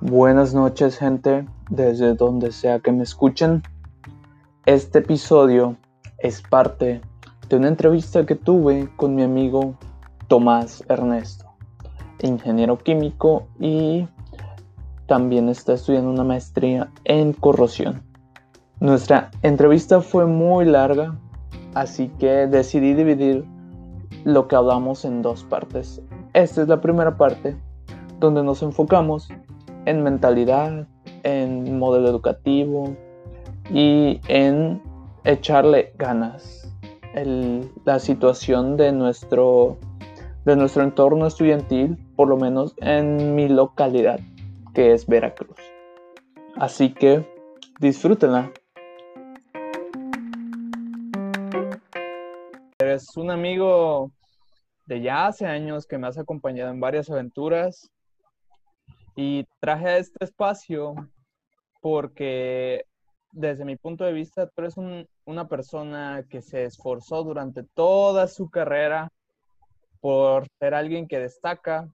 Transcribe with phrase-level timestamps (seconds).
[0.00, 3.64] Buenas noches gente, desde donde sea que me escuchen.
[4.64, 5.76] Este episodio
[6.18, 7.00] es parte
[7.48, 9.74] de una entrevista que tuve con mi amigo
[10.28, 11.46] Tomás Ernesto,
[12.22, 14.06] ingeniero químico y
[15.06, 18.00] también está estudiando una maestría en corrosión.
[18.78, 21.18] Nuestra entrevista fue muy larga,
[21.74, 23.44] así que decidí dividir
[24.22, 26.00] lo que hablamos en dos partes.
[26.34, 27.56] Esta es la primera parte,
[28.20, 29.28] donde nos enfocamos
[29.88, 30.86] en mentalidad,
[31.22, 32.94] en modelo educativo
[33.72, 34.82] y en
[35.24, 36.54] echarle ganas.
[37.84, 39.78] la situación de nuestro,
[40.44, 44.20] de nuestro entorno estudiantil, por lo menos en mi localidad,
[44.74, 45.56] que es Veracruz.
[46.54, 47.26] Así que
[47.80, 48.52] disfrútenla.
[52.78, 54.12] Eres un amigo
[54.86, 57.90] de ya hace años que me has acompañado en varias aventuras
[59.20, 60.94] y traje este espacio
[61.80, 62.84] porque
[63.32, 64.76] desde mi punto de vista tú eres
[65.24, 69.10] una persona que se esforzó durante toda su carrera
[70.00, 71.88] por ser alguien que destaca.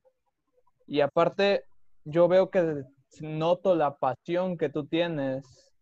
[0.86, 1.64] Y aparte
[2.05, 2.84] yo veo que
[3.22, 5.72] noto la pasión que tú tienes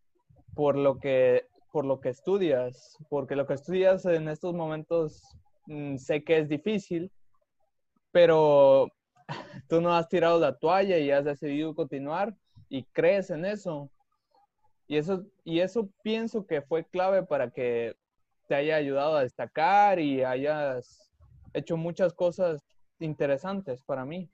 [0.54, 5.20] por lo que por lo que estudias, porque lo que estudias en estos momentos
[5.66, 7.10] mm, sé que es difícil,
[8.12, 8.92] pero
[9.68, 12.34] tú no has tirado la toalla y has decidido continuar
[12.68, 13.90] y crees en eso.
[14.88, 17.94] Y eso, y eso pienso que fue clave para que
[18.48, 21.10] te haya ayudado a destacar y hayas
[21.54, 22.60] hecho muchas cosas
[22.98, 24.28] interesantes para mí.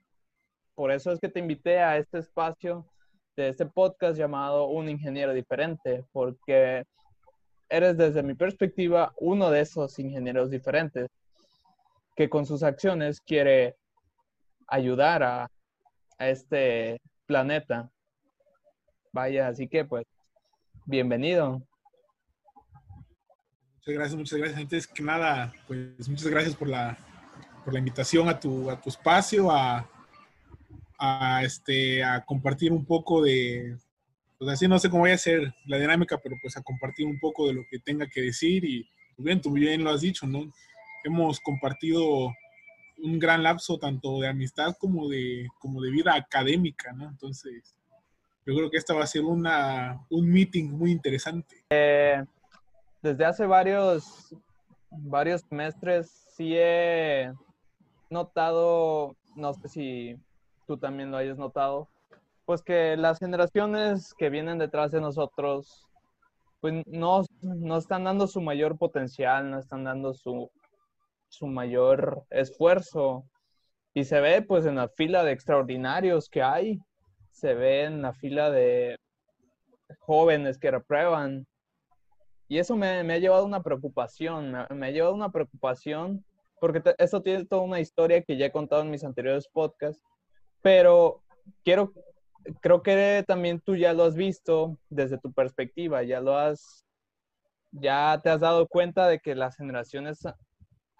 [0.75, 2.85] Por eso es que te invité a este espacio
[3.35, 6.85] de este podcast llamado Un Ingeniero Diferente, porque
[7.69, 11.09] eres desde mi perspectiva uno de esos ingenieros diferentes
[12.15, 13.75] que con sus acciones quiere
[14.69, 15.51] ayudar a,
[16.19, 17.89] este planeta.
[19.13, 20.05] Vaya, así que pues,
[20.85, 21.61] bienvenido.
[23.75, 24.59] Muchas gracias, muchas gracias.
[24.59, 26.97] Antes que nada, pues muchas gracias por la,
[27.63, 29.89] por la invitación a tu, a tu espacio, a,
[30.97, 33.77] a, este, a compartir un poco de,
[34.37, 37.19] pues así no sé cómo voy a ser la dinámica, pero pues a compartir un
[37.19, 38.83] poco de lo que tenga que decir y
[39.15, 40.51] pues, bien, tú bien lo has dicho, ¿no?
[41.03, 42.33] Hemos compartido
[43.03, 47.07] un gran lapso tanto de amistad como de, como de vida académica, ¿no?
[47.07, 47.75] Entonces,
[48.45, 51.63] yo creo que esta va a ser una, un meeting muy interesante.
[51.69, 52.23] Eh,
[53.01, 54.35] desde hace varios,
[54.89, 57.31] varios semestres sí he
[58.09, 60.17] notado, no sé si
[60.67, 61.87] tú también lo hayas notado,
[62.45, 65.87] pues que las generaciones que vienen detrás de nosotros,
[66.61, 70.49] pues no, no están dando su mayor potencial, no están dando su,
[71.29, 73.25] su mayor esfuerzo.
[73.93, 76.79] Y se ve pues en la fila de extraordinarios que hay,
[77.31, 78.97] se ve en la fila de
[79.99, 81.47] jóvenes que reprueban.
[82.47, 86.25] Y eso me, ha llevado una preocupación, me, ha llevado una preocupación
[86.59, 90.03] porque eso tiene toda una historia que ya he contado en mis anteriores podcasts,
[90.61, 91.23] pero
[91.63, 91.93] quiero,
[92.59, 96.85] creo que también tú ya lo has visto desde tu perspectiva, ya lo has,
[97.71, 100.19] ya te has dado cuenta de que las generaciones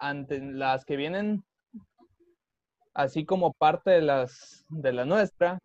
[0.00, 1.44] ante las que vienen
[2.94, 5.58] así como parte de las de la nuestra,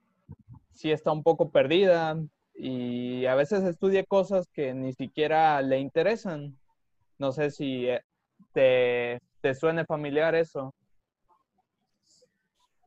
[0.74, 2.18] sí está un poco perdida
[2.54, 6.58] y a veces estudia cosas que ni siquiera le interesan.
[7.18, 8.02] No sé si eh,
[8.54, 10.74] te, te suene familiar eso.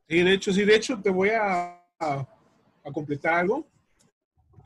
[0.07, 2.27] Sí, de hecho, sí, de hecho te voy a, a,
[2.93, 3.67] completar algo.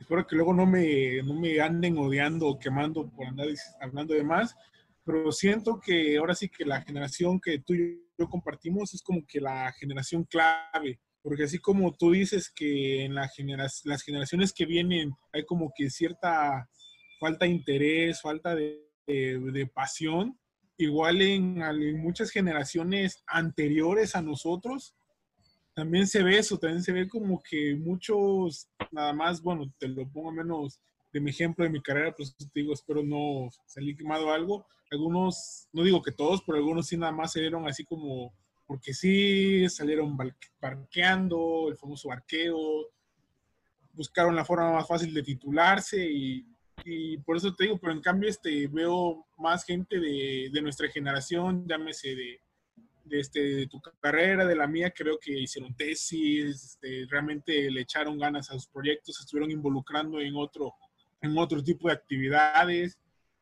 [0.00, 3.48] Espero que luego no me, no me anden odiando o quemando por andar
[3.80, 4.56] hablando de más
[5.04, 9.24] pero siento que ahora sí que la generación que tú y yo compartimos es como
[9.26, 13.30] que la generación clave, porque así como tú dices que en la
[13.84, 16.68] las generaciones que vienen hay como que cierta
[17.20, 20.38] falta de interés, falta de, de, pasión,
[20.76, 24.94] igual en, en, muchas generaciones anteriores a nosotros,
[25.74, 30.08] también se ve eso, también se ve como que muchos, nada más, bueno, te lo
[30.08, 30.80] pongo menos
[31.12, 34.66] de mi ejemplo de mi carrera, pues te digo, espero no salir quemado algo.
[34.94, 38.32] Algunos, no digo que todos, pero algunos sí nada más salieron así como
[38.66, 40.16] porque sí, salieron
[40.58, 42.88] parqueando, el famoso barqueo,
[43.92, 46.46] buscaron la forma más fácil de titularse y,
[46.84, 50.88] y por eso te digo, pero en cambio este, veo más gente de, de nuestra
[50.88, 52.40] generación, llámese de,
[53.04, 57.82] de, este, de tu carrera, de la mía, creo que hicieron tesis, este, realmente le
[57.82, 60.74] echaron ganas a sus proyectos, se estuvieron involucrando en otro,
[61.20, 62.98] en otro tipo de actividades.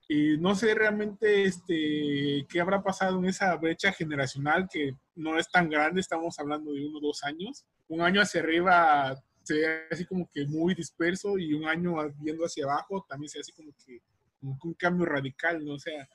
[0.08, 5.50] Y no sé realmente este, qué habrá pasado en esa brecha generacional que no es
[5.50, 7.64] tan grande, estamos hablando de unos dos años.
[7.88, 12.44] Un año hacia arriba se ve así como que muy disperso y un año viendo
[12.44, 14.00] hacia abajo también se ve así como que,
[14.40, 15.74] un cambio radical, ¿no?
[15.74, 16.08] O sea,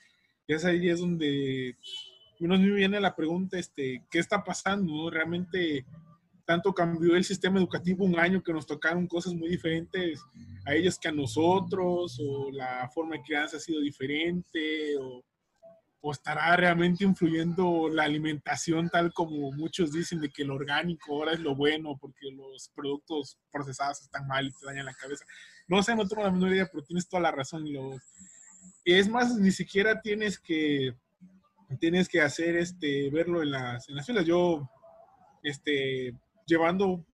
[0.48, 1.78] es ahí es donde
[2.40, 5.10] uno me viene la pregunta, este, ¿qué está pasando?
[5.10, 5.86] Realmente
[6.48, 10.24] tanto cambió el sistema educativo un año que nos tocaron cosas muy diferentes
[10.66, 15.26] a ellos que a nosotros, o la forma de crianza ha sido diferente, o,
[16.00, 21.34] o, estará realmente influyendo la alimentación tal como muchos dicen de que el orgánico ahora
[21.34, 25.26] es lo bueno porque los productos procesados están mal y te dañan la cabeza.
[25.68, 27.66] No sé, no tengo la menor idea, pero tienes toda la razón.
[28.86, 30.96] Es más, ni siquiera tienes que
[31.82, 34.26] tienes que hacer este verlo en las en las filas.
[34.26, 34.70] Yo
[35.44, 36.16] este
[36.48, 37.06] llevando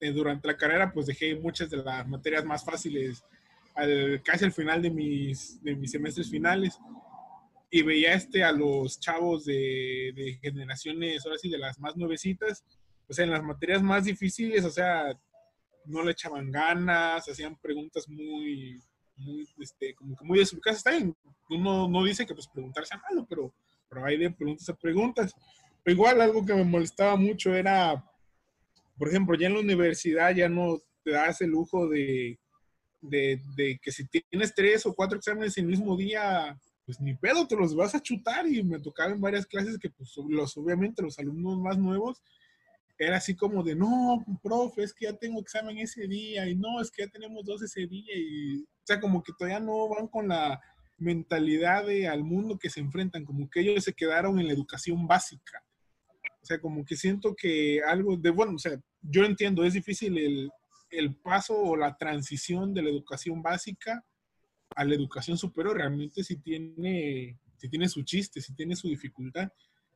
[0.00, 3.22] eh, durante la carrera, pues dejé muchas de las materias más fáciles
[3.74, 6.78] al, casi al final de mis, de mis semestres finales
[7.70, 12.64] y veía este a los chavos de, de, generaciones, ahora sí, de las más nuevecitas,
[13.08, 15.16] o sea, en las materias más difíciles, o sea,
[15.84, 18.80] no le echaban ganas, hacían preguntas muy,
[19.16, 20.78] muy este, como que muy desubicadas.
[20.78, 21.14] Está bien,
[21.48, 23.52] uno no dice que pues preguntar sea malo, pero,
[23.88, 25.34] pero hay de preguntas a preguntas.
[25.82, 28.04] Pero igual algo que me molestaba mucho era
[29.00, 32.38] por ejemplo, ya en la universidad ya no te das el lujo de,
[33.00, 36.54] de, que si tienes tres o cuatro exámenes en el mismo día,
[36.84, 38.46] pues ni pedo, te los vas a chutar.
[38.46, 42.22] Y me tocaba en varias clases que, pues, los, obviamente, los alumnos más nuevos,
[42.98, 46.82] era así como de, no, profe, es que ya tengo examen ese día, y no,
[46.82, 50.08] es que ya tenemos dos ese día, y, o sea, como que todavía no van
[50.08, 50.60] con la
[50.98, 55.06] mentalidad de, al mundo que se enfrentan, como que ellos se quedaron en la educación
[55.06, 55.64] básica.
[56.42, 60.18] O sea, como que siento que algo de, bueno, o sea, yo entiendo, es difícil
[60.18, 60.50] el,
[60.90, 64.04] el paso o la transición de la educación básica
[64.74, 65.76] a la educación superior.
[65.76, 69.48] Realmente si tiene, si tiene su chiste, si tiene su dificultad.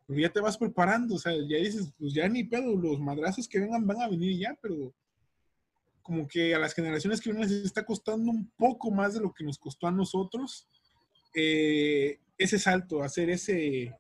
[0.06, 3.49] Pero ya te vas preparando, o sea, ya dices, pues ya ni pedo, los madrazos
[3.49, 4.95] que vengan van a venir ya, pero
[6.03, 9.33] como que a las generaciones que vienen les está costando un poco más de lo
[9.33, 10.69] que nos costó a nosotros
[11.35, 13.97] eh, ese salto, hacer ese,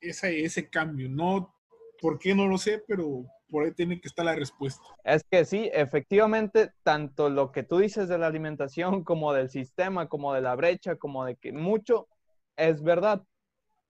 [0.00, 1.08] ese, ese cambio.
[1.08, 1.56] No
[2.00, 2.82] ¿Por qué no lo sé?
[2.86, 4.82] Pero por ahí tiene que estar la respuesta.
[5.04, 10.08] Es que sí, efectivamente, tanto lo que tú dices de la alimentación como del sistema,
[10.08, 12.08] como de la brecha, como de que mucho
[12.56, 13.22] es verdad.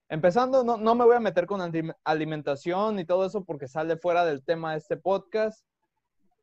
[0.09, 1.61] Empezando, no, no me voy a meter con
[2.05, 5.65] alimentación y todo eso porque sale fuera del tema de este podcast,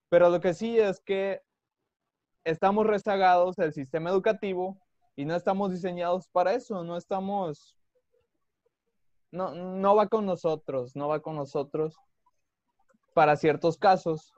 [0.10, 1.42] pero lo que sí es que
[2.44, 4.78] estamos rezagados del sistema educativo
[5.16, 7.78] y no estamos diseñados para eso, no estamos
[9.32, 11.98] no, no va con nosotros, no va con nosotros
[13.14, 14.34] para ciertos casos.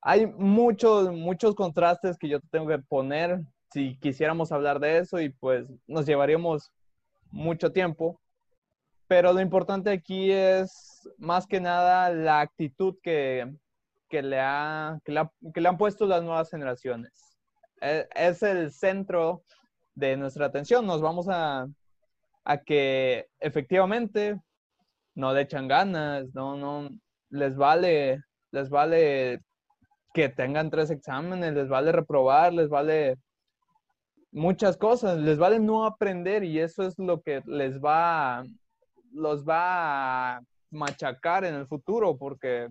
[0.00, 3.40] Hay muchos, muchos contrastes que yo tengo que poner
[3.72, 6.72] si quisiéramos hablar de eso y pues nos llevaríamos
[7.30, 8.20] mucho tiempo.
[9.08, 13.52] Pero lo importante aquí es más que nada la actitud que,
[14.10, 17.36] le, ha, que, le, han puesto las nuevas generaciones.
[17.80, 19.42] Es, es el centro
[19.94, 20.86] de nuestra atención.
[20.86, 21.66] Nos vamos a,
[22.44, 24.40] a que efectivamente
[25.14, 26.90] no le echan ganas, no, no,
[27.30, 29.40] les vale, les vale
[30.14, 33.16] que tengan tres exámenes, les vale reprobar, les vale
[34.32, 38.44] muchas cosas, les vale no aprender y eso es lo que les va,
[39.12, 40.40] los va a
[40.70, 42.68] machacar en el futuro porque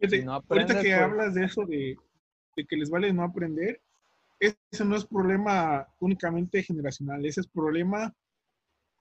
[0.00, 1.96] si no ahorita que pues hablas de eso de,
[2.56, 3.80] de que les vale no aprender,
[4.38, 8.12] ese no es problema únicamente generacional, ese es problema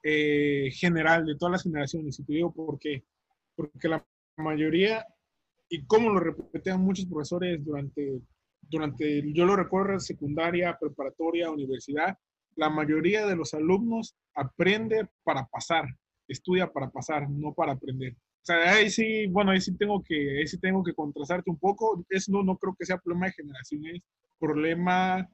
[0.02, 2.20] eh, general de todas las generaciones.
[2.20, 3.04] Y te digo por qué.
[3.56, 4.06] Porque la
[4.38, 5.06] mayoría,
[5.70, 8.22] y como lo repetían muchos profesores durante,
[8.62, 12.18] durante, yo lo recuerdo, secundaria, preparatoria, universidad,
[12.56, 15.86] la mayoría de los alumnos aprende para pasar,
[16.28, 18.13] estudia para pasar, no para aprender.
[18.13, 21.58] O sea, ahí sí, bueno, ahí sí tengo que, ahí sí tengo que contrastarte un
[21.58, 22.06] poco.
[22.10, 24.02] Eso no, no creo que sea problema de generaciones,
[24.38, 25.30] problema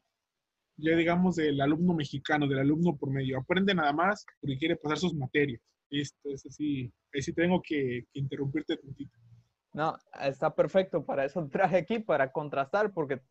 [0.81, 3.39] ya digamos del alumno mexicano, del alumno por medio.
[3.39, 5.61] Aprende nada más porque quiere pasar sus materias.
[5.89, 9.17] Esto es así, ahí sí tengo que, interrumpirte un poquito.
[9.73, 11.05] No, está perfecto.
[11.05, 13.21] Para eso traje aquí, para contrastar, porque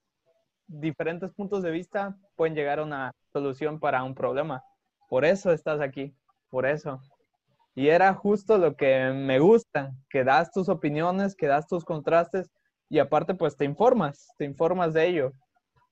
[0.67, 4.63] diferentes puntos de vista pueden llegar a una solución para un problema.
[5.09, 6.15] Por eso estás aquí,
[6.51, 7.01] por eso.
[7.75, 12.51] Y era justo lo que me gusta, que das tus opiniones, que das tus contrastes
[12.89, 15.33] y aparte pues te informas, te informas de ello.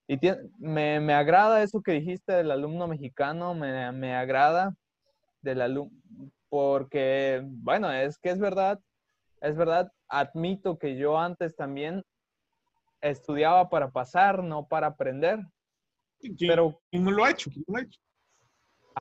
[0.09, 0.19] Y
[0.59, 4.75] me, me, agrada eso que dijiste del alumno mexicano, me, me agrada
[5.43, 5.93] del alumno,
[6.57, 8.81] porque, bueno, es que es verdad,
[9.43, 12.03] es verdad, admito que yo antes también
[13.03, 15.41] estudiaba para pasar, no para aprender.
[16.39, 17.51] pero no lo ha hecho?
[17.51, 18.01] ¿Quién lo ha hecho?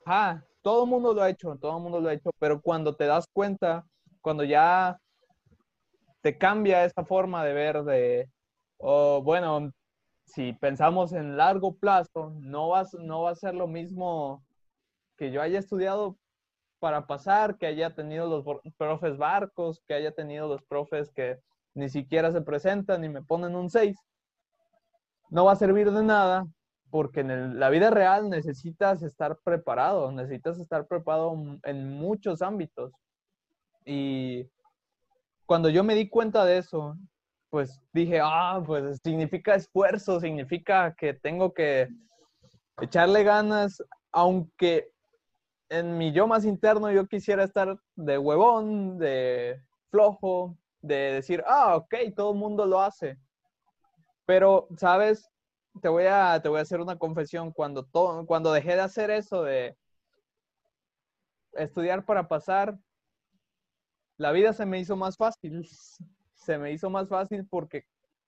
[0.04, 2.94] Ajá, todo el mundo lo ha hecho, todo el mundo lo ha hecho, pero cuando
[2.94, 3.86] te das cuenta,
[4.20, 5.00] cuando ya
[6.20, 8.30] te cambia esa forma de ver de,
[8.76, 9.72] o bueno,
[10.26, 14.44] si pensamos en largo plazo, no va, no va a ser lo mismo
[15.16, 16.18] que yo haya estudiado
[16.78, 18.44] para pasar, que haya tenido los
[18.76, 21.38] profes barcos, que haya tenido los profes que
[21.74, 23.96] ni siquiera se presentan y me ponen un 6.
[25.30, 26.46] No va a servir de nada
[26.90, 32.92] porque en la vida real necesitas estar preparado, necesitas estar preparado en muchos ámbitos.
[33.84, 34.48] Y
[35.46, 36.96] cuando yo me di cuenta de eso,
[37.50, 41.88] pues dije, ah, pues significa esfuerzo, significa que tengo que
[42.80, 44.90] echarle ganas, aunque
[45.68, 51.76] en mi yo más interno yo quisiera estar de huevón, de flojo, de decir, ah,
[51.76, 53.18] ok, todo el mundo lo hace.
[54.24, 55.30] Pero, ¿sabes?
[55.82, 57.52] Te voy a, te voy a hacer una confesión.
[57.52, 59.76] Cuando, todo, cuando dejé de hacer eso de
[61.54, 62.78] estudiar para pasar,
[64.16, 65.68] la vida se me hizo más fácil.
[66.34, 67.84] Se me hizo más fácil porque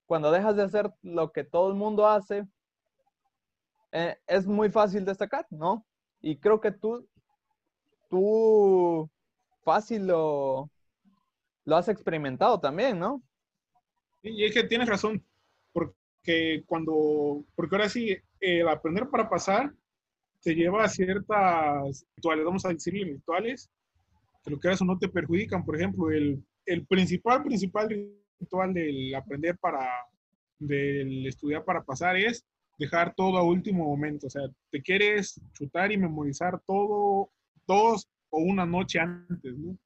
[0.06, 2.46] cuando dejas de hacer lo que todo el mundo hace,
[3.92, 5.86] eh, es muy fácil destacar, ¿no?
[6.20, 7.08] Y creo que tú,
[8.08, 9.10] tú
[9.62, 10.70] fácil lo,
[11.64, 13.22] lo has experimentado también, ¿no?
[14.22, 15.24] Y es que tienes razón,
[15.72, 19.72] porque cuando, porque ahora sí, el aprender para pasar
[20.42, 23.70] te lleva a ciertas rituales, vamos a decir rituales,
[24.44, 25.64] que lo que eso no te perjudican.
[25.64, 27.88] Por ejemplo, el, el principal, principal
[28.40, 29.88] ritual del aprender para,
[30.58, 32.44] del estudiar para pasar es
[32.78, 34.28] dejar todo a último momento.
[34.28, 37.30] O sea, te quieres chutar y memorizar todo,
[37.68, 39.78] dos o una noche antes, ¿no?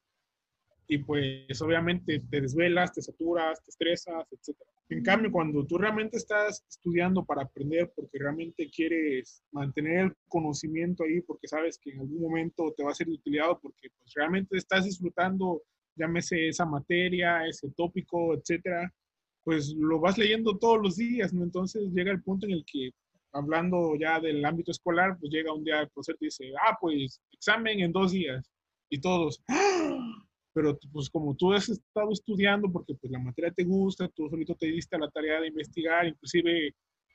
[0.88, 4.56] Y pues obviamente te desvelas, te saturas, te estresas, etc.
[4.88, 11.04] En cambio, cuando tú realmente estás estudiando para aprender porque realmente quieres mantener el conocimiento
[11.04, 14.56] ahí, porque sabes que en algún momento te va a ser utilizado, porque pues realmente
[14.56, 15.62] estás disfrutando,
[15.96, 18.92] llámese esa materia, ese tópico, etcétera,
[19.44, 21.42] pues lo vas leyendo todos los días, ¿no?
[21.42, 22.90] Entonces llega el punto en el que,
[23.32, 27.20] hablando ya del ámbito escolar, pues llega un día el profesor y dice, ah, pues
[27.32, 28.50] examen en dos días.
[28.90, 30.24] Y todos, ¡Ah!
[30.54, 34.54] pero pues como tú has estado estudiando porque pues la materia te gusta, tú solito
[34.54, 36.74] te diste la tarea de investigar, inclusive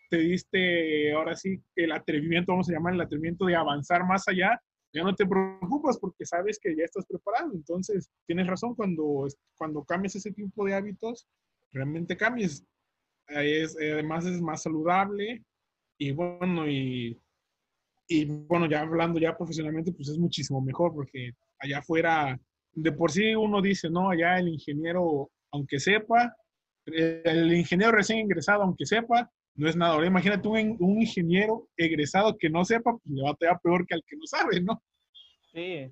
[0.09, 4.59] te diste ahora sí el atrevimiento, vamos a llamar el atrevimiento de avanzar más allá,
[4.93, 7.51] ya no te preocupas porque sabes que ya estás preparado.
[7.53, 11.27] Entonces, tienes razón, cuando, cuando cambias ese tipo de hábitos,
[11.71, 12.63] realmente cambies.
[13.27, 15.43] Es, además es más saludable
[15.97, 17.19] y bueno, y,
[18.07, 22.39] y bueno, ya hablando ya profesionalmente, pues es muchísimo mejor porque allá afuera
[22.73, 26.35] de por sí uno dice, no, ya el ingeniero, aunque sepa,
[26.85, 29.93] el ingeniero recién ingresado, aunque sepa, no es nada.
[29.93, 33.85] Ahora imagínate un, un ingeniero egresado que no sepa, pues le va a tener peor
[33.85, 34.81] que al que no sabe, ¿no?
[35.51, 35.91] Sí,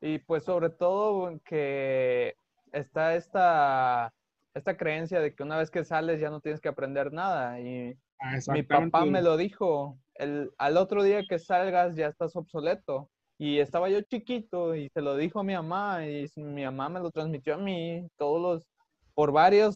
[0.00, 2.36] y pues sobre todo que
[2.72, 4.14] está esta,
[4.54, 7.60] esta creencia de que una vez que sales ya no tienes que aprender nada.
[7.60, 12.36] Y ah, mi papá me lo dijo, el, al otro día que salgas ya estás
[12.36, 13.10] obsoleto.
[13.36, 17.00] Y estaba yo chiquito y se lo dijo a mi mamá y mi mamá me
[17.00, 18.66] lo transmitió a mí todos los,
[19.12, 19.74] por varios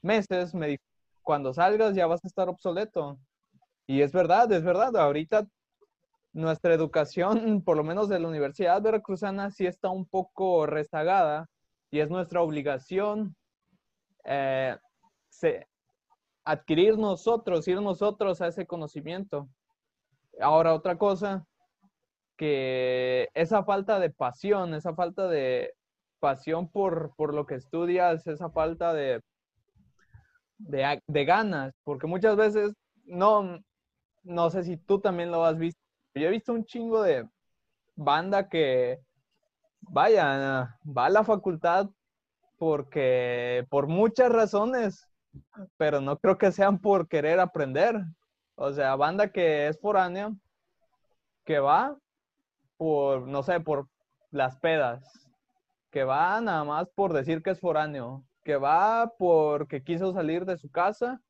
[0.00, 0.82] meses me dijo,
[1.22, 3.18] cuando salgas ya vas a estar obsoleto.
[3.86, 5.46] Y es verdad, es verdad, ahorita
[6.32, 11.48] nuestra educación, por lo menos de la Universidad Veracruzana, sí está un poco rezagada
[11.90, 13.34] y es nuestra obligación
[14.24, 14.76] eh,
[16.48, 19.50] adquirir nosotros, ir nosotros a ese conocimiento.
[20.40, 21.44] Ahora, otra cosa
[22.38, 25.74] que esa falta de pasión, esa falta de
[26.20, 29.20] pasión por, lo que estudias, esa falta de,
[30.56, 32.72] de, ganas, porque muchas veces,
[33.04, 33.58] no,
[34.22, 35.80] no sé si tú también lo has visto,
[36.14, 37.28] yo he visto un chingo de
[37.94, 39.00] banda que,
[39.80, 41.90] vaya, va a la facultad
[42.56, 45.07] porque, por muchas razones,
[45.76, 47.96] pero no creo que sean por querer aprender.
[48.54, 50.32] O sea, banda que es foránea,
[51.44, 51.96] que va
[52.76, 53.88] por, no sé, por
[54.30, 55.28] las pedas,
[55.90, 60.56] que va nada más por decir que es foráneo, que va porque quiso salir de
[60.56, 61.20] su casa,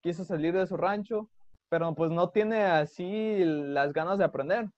[0.00, 1.28] quiso salir de su rancho,
[1.68, 4.68] pero pues no tiene así las ganas de aprender.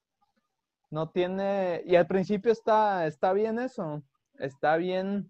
[0.90, 4.02] No tiene, y al principio está, está bien eso,
[4.38, 5.28] está bien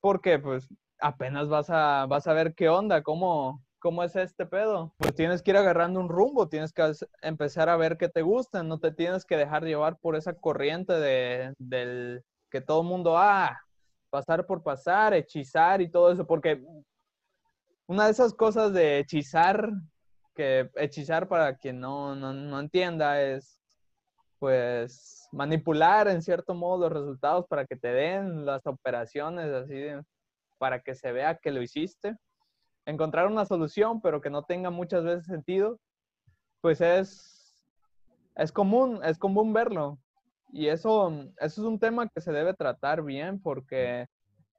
[0.00, 0.68] porque pues
[1.00, 4.94] apenas vas a, vas a ver qué onda, cómo, ¿cómo es este pedo?
[4.98, 6.92] Pues tienes que ir agarrando un rumbo, tienes que
[7.22, 10.92] empezar a ver qué te gusta, no te tienes que dejar llevar por esa corriente
[10.92, 13.58] de, del que todo mundo, ah,
[14.10, 16.62] pasar por pasar, hechizar y todo eso, porque
[17.86, 19.70] una de esas cosas de hechizar,
[20.34, 23.60] que hechizar para quien no, no, no entienda es,
[24.38, 29.86] pues, manipular en cierto modo los resultados para que te den las operaciones así,
[30.60, 32.18] para que se vea que lo hiciste
[32.84, 35.80] encontrar una solución, pero que no tenga muchas veces sentido,
[36.60, 37.56] pues es,
[38.36, 39.98] es común, es común verlo.
[40.52, 44.06] Y eso, eso es un tema que se debe tratar bien porque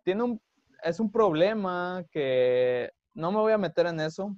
[0.04, 0.42] tiene un,
[0.84, 4.36] es un problema que no me voy a meter en eso,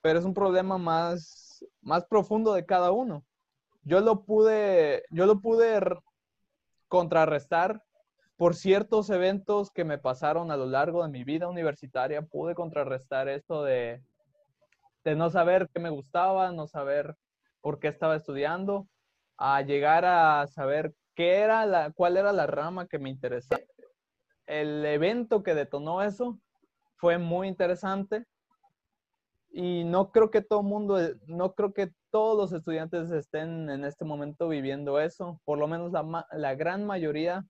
[0.00, 3.26] pero es un problema más, más profundo de cada uno.
[3.82, 5.80] Yo lo pude, yo lo pude
[6.86, 7.82] contrarrestar
[8.38, 13.28] por ciertos eventos que me pasaron a lo largo de mi vida universitaria, pude contrarrestar
[13.28, 14.00] esto de,
[15.04, 17.16] de no saber qué me gustaba, no saber
[17.60, 18.86] por qué estaba estudiando,
[19.36, 23.60] a llegar a saber qué era la, cuál era la rama que me interesaba.
[24.46, 26.38] El evento que detonó eso
[26.94, 28.24] fue muy interesante
[29.50, 34.04] y no creo que todo mundo, no creo que todos los estudiantes estén en este
[34.04, 37.44] momento viviendo eso, por lo menos la, la gran mayoría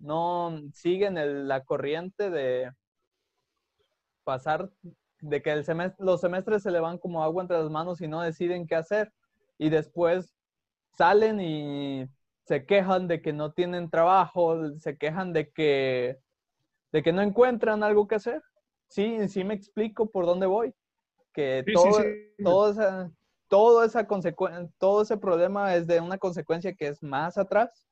[0.00, 2.72] no siguen la corriente de
[4.24, 4.70] pasar,
[5.20, 5.64] de que el
[5.98, 9.12] los semestres se le van como agua entre las manos y no deciden qué hacer.
[9.58, 10.34] Y después
[10.94, 12.08] salen y
[12.44, 16.18] se quejan de que no tienen trabajo, se quejan de que,
[16.92, 18.42] de que no encuentran algo que hacer.
[18.88, 20.74] Sí, sí me explico por dónde voy.
[21.32, 22.02] Que todo,
[22.42, 23.12] Todo, esa,
[23.48, 24.06] todo, esa
[24.78, 27.89] todo ese problema es de una consecuencia que es más atrás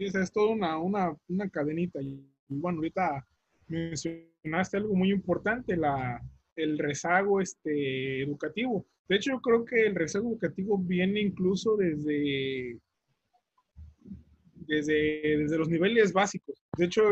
[0.00, 2.00] Es toda una, una, una cadenita.
[2.00, 3.26] Y, bueno, ahorita
[3.68, 6.20] mencionaste algo muy importante, la,
[6.56, 8.86] el rezago este, educativo.
[9.08, 12.78] De hecho, yo creo que el rezago educativo viene incluso desde,
[14.54, 16.62] desde, desde los niveles básicos.
[16.78, 17.02] De hecho,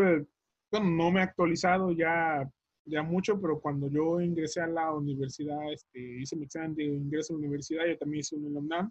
[0.71, 2.49] bueno, no me he actualizado ya,
[2.87, 7.35] ya mucho, pero cuando yo ingresé a la universidad, este, hice mi examen de ingreso
[7.35, 8.91] a la universidad, yo también hice un en UNAM,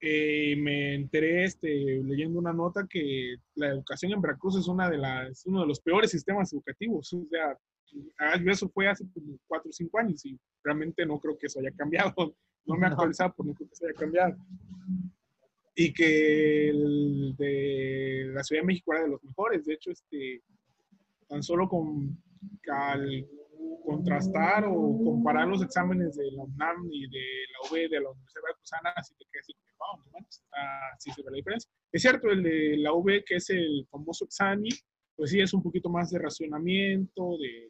[0.00, 1.68] eh, me enteré este,
[2.04, 5.80] leyendo una nota que la educación en Veracruz es, una de las, uno de los
[5.80, 7.12] peores sistemas educativos.
[7.12, 7.58] O sea,
[8.18, 11.60] ah, eso fue hace como cuatro o cinco años y realmente no creo que eso
[11.60, 12.14] haya cambiado.
[12.68, 14.36] No me he actualizado, por no creo que eso haya cambiado.
[15.76, 19.64] Y que el de la Ciudad de México era de los mejores.
[19.64, 20.42] De hecho, este,
[21.28, 22.20] tan solo con
[23.84, 28.42] contrastar o comparar los exámenes de la UNAM y de la UB de la Universidad
[28.42, 29.46] Veracruzana, así te quedas
[30.94, 31.70] así se ve la diferencia.
[31.92, 34.70] Es cierto, el de la UB, que es el famoso examen,
[35.14, 37.68] pues sí es un poquito más de racionamiento, de,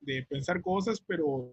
[0.00, 1.52] de pensar cosas, pero,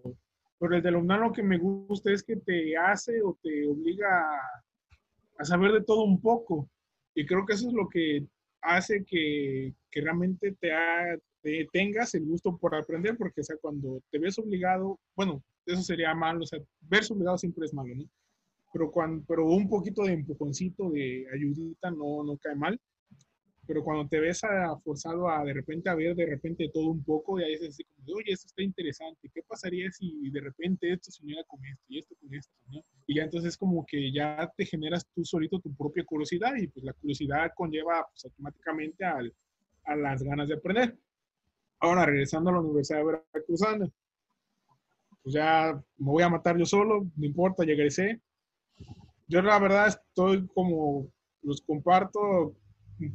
[0.58, 3.66] pero el de la UNAM lo que me gusta es que te hace o te
[3.66, 4.64] obliga a,
[5.38, 6.68] a saber de todo un poco.
[7.14, 8.26] Y creo que eso es lo que
[8.62, 11.18] hace que, que realmente te, ha,
[11.72, 16.14] tengas el gusto por aprender, porque o sea, cuando te ves obligado, bueno, eso sería
[16.14, 18.04] malo, o sea, verse obligado siempre es malo, ¿no?
[18.72, 22.80] Pero, cuando, pero un poquito de empujoncito, de ayudita, no, no cae mal.
[23.66, 24.40] Pero cuando te ves
[24.82, 27.84] forzado a de repente a ver de repente todo un poco, y ahí es así
[27.84, 31.84] como, oye, esto está interesante, ¿qué pasaría si de repente esto se uniera con esto
[31.88, 32.52] y esto con esto?
[32.70, 32.84] ¿no?
[33.06, 36.84] Y ya entonces como que ya te generas tú solito tu propia curiosidad y pues
[36.84, 39.32] la curiosidad conlleva pues, automáticamente al,
[39.84, 40.98] a las ganas de aprender.
[41.82, 43.90] Ahora, regresando a la Universidad de Veracruzana,
[45.20, 48.20] pues ya me voy a matar yo solo, no importa, ya egresé.
[49.26, 51.08] Yo la verdad estoy como,
[51.42, 52.54] los comparto,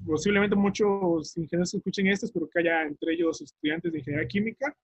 [0.05, 4.75] posiblemente muchos ingenieros escuchen esto, espero que haya entre ellos estudiantes de ingeniería química.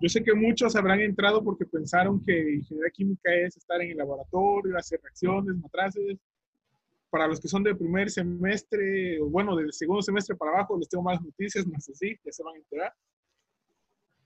[0.00, 3.96] Yo sé que muchos habrán entrado porque pensaron que ingeniería química es estar en el
[3.96, 6.20] laboratorio, hacer reacciones, matraces.
[7.10, 10.88] Para los que son de primer semestre, o bueno, del segundo semestre para abajo, les
[10.88, 12.94] tengo más noticias, más así, ya se van a enterar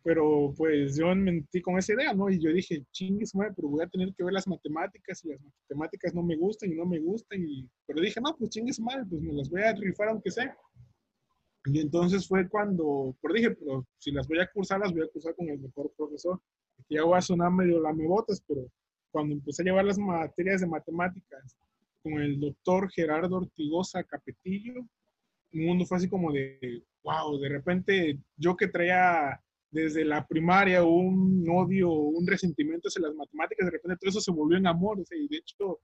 [0.03, 2.31] pero pues yo mentí con esa idea, ¿no?
[2.31, 5.41] Y yo dije, chingues, madre, pero voy a tener que ver las matemáticas y las
[5.41, 7.43] matemáticas no me gustan y no me gustan.
[7.47, 7.69] Y...
[7.87, 10.57] Pero dije, no, pues chingues, madre, pues me las voy a rifar aunque sea.
[11.67, 15.09] Y entonces fue cuando, pero dije, pero si las voy a cursar, las voy a
[15.09, 16.41] cursar con el mejor profesor.
[16.79, 18.71] Aquí ya voy a sonar medio lamebotas, pero
[19.11, 21.57] cuando empecé a llevar las materias de matemáticas
[22.03, 24.87] con el doctor Gerardo Ortigosa Capetillo,
[25.53, 30.85] el mundo fue así como de, wow, de repente yo que traía desde la primaria
[30.85, 34.99] un odio, un resentimiento hacia las matemáticas, de repente todo eso se volvió en amor.
[35.11, 35.81] y de hecho,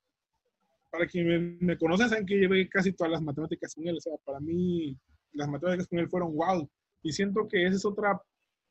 [0.90, 3.96] para quien me, conocen, saben que llevé casi todas las matemáticas con él.
[3.96, 4.96] O sea, para mí
[5.32, 6.68] las matemáticas con él fueron wow.
[7.02, 8.20] Y siento que esa es otra,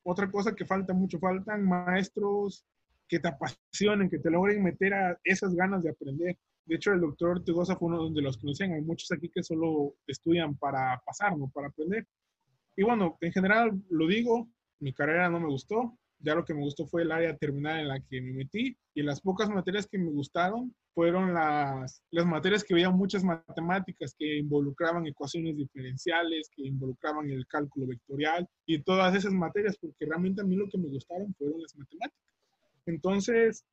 [0.04, 1.20] otra cosa que falta mucho.
[1.20, 2.66] Faltan maestros
[3.08, 6.38] que te apasionen, que te logren meter a esas ganas de aprender.
[6.66, 8.72] De hecho, el doctor Ortigosa fue uno de los que conocían.
[8.72, 12.08] Hay muchos aquí que solo estudian para pasar, no para aprender.
[12.78, 14.48] Y bueno, en general lo digo,
[14.84, 17.88] mi carrera no me gustó, ya lo que me gustó fue el área terminal en
[17.88, 22.64] la que me metí y las pocas materias que me gustaron fueron las, las materias
[22.64, 29.16] que veía muchas matemáticas que involucraban ecuaciones diferenciales, que involucraban el cálculo vectorial y todas
[29.16, 32.22] esas materias, porque realmente a mí lo que me gustaron fueron las matemáticas.
[32.86, 33.66] Entonces,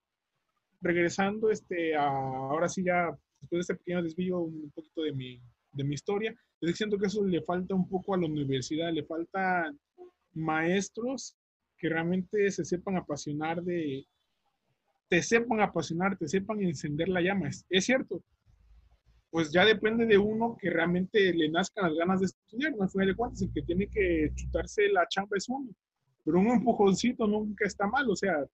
[0.80, 5.40] regresando este, a, ahora sí ya, después de este pequeño desvío un poquito de mi,
[5.72, 9.04] de mi historia, es siento que eso le falta un poco a la universidad, le
[9.04, 9.78] faltan
[10.34, 11.36] maestros
[11.78, 14.06] que realmente se sepan apasionar de,
[15.08, 17.48] te sepan apasionar, te sepan encender la llama.
[17.48, 18.22] Es, cierto,
[19.30, 23.08] pues ya depende de uno que realmente le nazcan las ganas de estudiar, no final
[23.08, 25.68] de cuentas, el que tiene que chutarse la chamba es uno,
[26.24, 28.46] pero un empujoncito nunca está mal, o sea,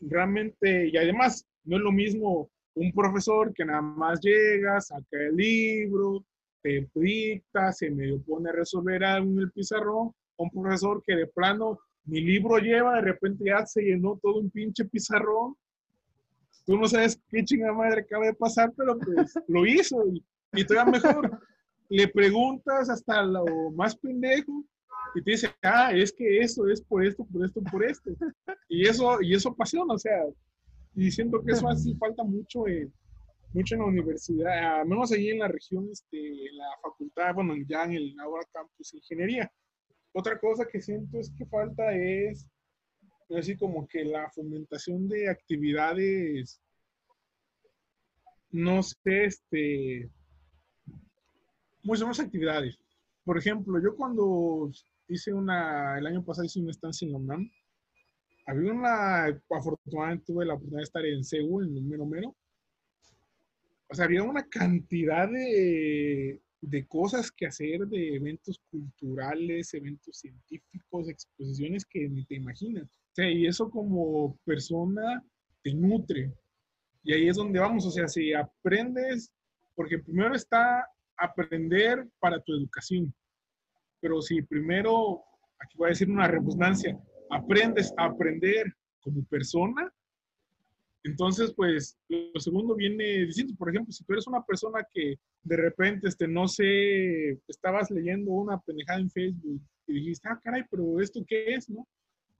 [0.00, 5.36] realmente, y además, no es lo mismo un profesor que nada más llega, saca el
[5.36, 6.24] libro,
[6.62, 11.26] te dicta, se medio pone a resolver algo en el pizarrón, un profesor que de
[11.26, 15.54] plano mi libro lleva, de repente ya se llenó todo un pinche pizarrón.
[16.66, 20.64] Tú no sabes qué chingada madre acaba de pasar, pero pues lo hizo y, y
[20.64, 21.40] todavía mejor.
[21.88, 24.64] Le preguntas hasta lo más pendejo
[25.14, 28.10] y te dice, ah, es que eso es por esto, por esto, por esto.
[28.68, 30.24] Y eso, y eso apasiona, o sea,
[30.94, 32.64] y siento que eso hace falta mucho,
[33.52, 37.54] mucho en la universidad, al menos ahí en la región, este, en la facultad, bueno,
[37.68, 39.50] ya en el ahora campus ingeniería.
[40.12, 42.46] Otra cosa que siento es que falta es,
[43.36, 46.60] así como que la fomentación de actividades,
[48.50, 50.10] no sé, este,
[51.82, 52.76] muchas más actividades.
[53.24, 54.70] Por ejemplo, yo cuando
[55.08, 57.38] hice una, el año pasado hice una estancia en la
[58.46, 62.34] había una, afortunadamente tuve la oportunidad de estar en Seúl, en mero mero.
[63.88, 71.08] O sea, había una cantidad de, de cosas que hacer, de eventos culturales, eventos científicos,
[71.08, 72.84] exposiciones que ni te imaginas.
[72.84, 75.24] O sea, y eso como persona
[75.62, 76.32] te nutre.
[77.02, 79.32] Y ahí es donde vamos, o sea, si aprendes,
[79.74, 83.14] porque primero está aprender para tu educación,
[84.00, 85.22] pero si primero,
[85.58, 86.98] aquí voy a decir una redundancia,
[87.30, 89.92] aprendes a aprender como persona,
[91.02, 95.56] entonces, pues, lo segundo viene diciendo, por ejemplo, si tú eres una persona que de
[95.56, 101.00] repente, este, no sé, estabas leyendo una pendejada en Facebook y dijiste, ah, caray, pero
[101.00, 101.88] ¿esto qué es, no?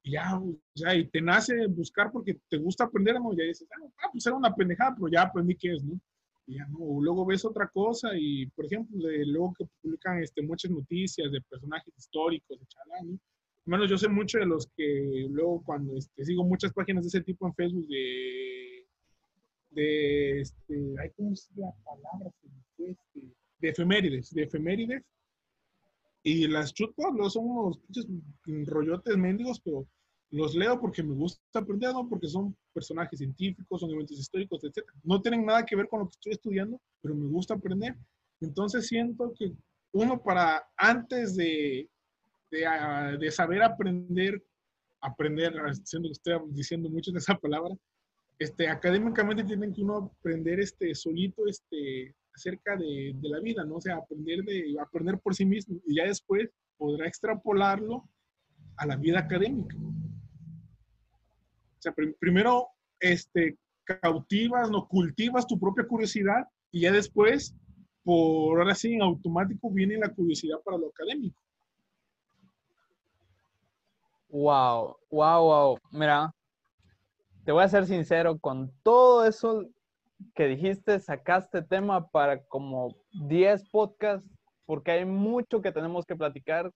[0.03, 3.33] Y ya, o sea, y te nace buscar porque te gusta aprender, ¿no?
[3.33, 5.99] Ya dices, ah, ah, pues era una pendejada, pero ya aprendí qué es, ¿no?
[6.47, 10.43] Y ya, no, luego ves otra cosa y, por ejemplo, de, luego que publican este,
[10.43, 13.19] muchas noticias de personajes históricos, de chalá, ¿no?
[13.71, 17.21] Menos yo sé mucho de los que luego cuando este, sigo muchas páginas de ese
[17.23, 18.87] tipo en Facebook de,
[19.71, 22.31] de este, ay, ¿cómo llama la palabra?
[22.79, 23.21] Este,
[23.61, 25.03] de efemérides, de efemérides.
[26.23, 27.79] Y las chuto, luego son unos
[28.43, 29.87] pinches rollotes mendigos, pero
[30.31, 34.85] los leo porque me gusta aprender, no porque son personajes científicos, son eventos históricos, etc.
[35.03, 37.97] No tienen nada que ver con lo que estoy estudiando, pero me gusta aprender.
[38.41, 39.53] Entonces siento que
[39.93, 41.89] uno para antes de
[42.51, 44.43] de, saber aprender,
[45.01, 47.75] aprender, siendo que estoy diciendo mucho de esa palabra,
[48.39, 53.77] este, académicamente tienen que uno aprender este, solito este, acerca de, la vida, ¿no?
[53.77, 58.09] O sea, aprender, de, aprender por sí mismo y ya después podrá extrapolarlo
[58.77, 59.77] a la vida académica.
[59.77, 67.55] O sea, primero este, cautivas, no cultivas tu propia curiosidad y ya después,
[68.03, 71.40] por ahora sí, automático viene la curiosidad para lo académico.
[74.31, 75.79] Wow, wow, wow.
[75.91, 76.33] Mira,
[77.45, 79.67] te voy a ser sincero, con todo eso
[80.35, 84.29] que dijiste, sacaste tema para como 10 podcasts,
[84.67, 86.71] porque hay mucho que tenemos que platicar,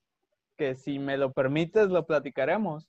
[0.56, 2.88] que si me lo permites, lo platicaremos.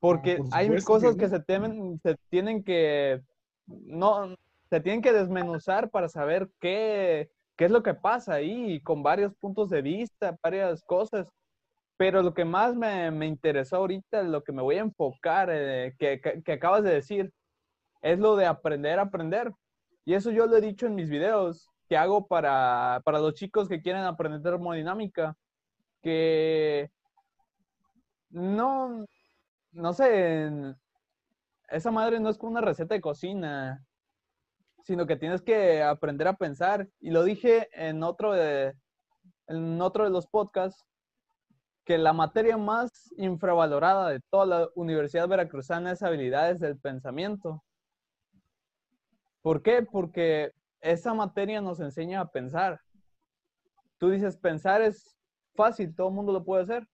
[0.00, 3.22] Porque ah, hay cosas que, se, temen, se tienen que,
[3.66, 4.34] no,
[4.68, 9.32] se tienen que desmenuzar para saber qué, qué es lo que pasa ahí, con varios
[9.36, 11.28] puntos de vista, varias cosas.
[12.02, 15.94] Pero lo que más me, me interesó ahorita, lo que me voy a enfocar, eh,
[16.00, 17.32] que, que, acabas de decir,
[18.00, 19.52] es lo de aprender a aprender.
[20.04, 23.68] Y eso yo lo he dicho en mis videos que hago para, para los chicos
[23.68, 25.36] que quieren aprender termodinámica,
[26.02, 26.90] que
[28.30, 29.06] no,
[29.70, 30.50] no sé,
[31.68, 33.86] esa madre no es como una receta de cocina,
[34.82, 36.88] sino que tienes que aprender a pensar.
[36.98, 38.74] Y lo dije en otro de,
[39.46, 40.84] en otro de los podcasts,
[41.84, 47.62] que la materia más infravalorada de toda la Universidad Veracruzana es habilidades del pensamiento.
[49.42, 49.82] ¿Por qué?
[49.82, 52.80] Porque esa materia nos enseña a pensar.
[53.98, 55.16] Tú dices, pensar es
[55.54, 56.86] fácil, todo el mundo lo puede hacer.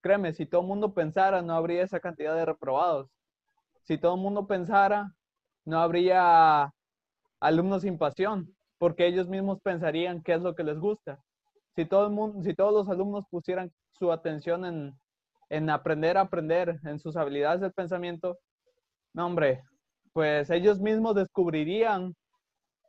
[0.00, 3.08] créeme, si todo el mundo pensara, no habría esa cantidad de reprobados.
[3.84, 5.14] Si todo el mundo pensara,
[5.64, 6.70] no habría
[7.40, 11.18] alumnos sin pasión, porque ellos mismos pensarían qué es lo que les gusta.
[11.74, 14.98] Si todo el mundo, si todos los alumnos pusieran su atención en,
[15.50, 18.38] en aprender a aprender, en sus habilidades del pensamiento,
[19.14, 19.62] no, hombre,
[20.12, 22.14] pues ellos mismos descubrirían